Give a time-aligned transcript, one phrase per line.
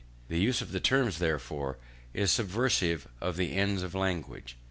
[0.29, 1.77] This use of the terms, therefore,
[2.11, 4.57] is subversive of the ends of language.